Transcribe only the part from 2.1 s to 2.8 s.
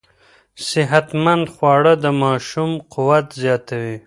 ماشوم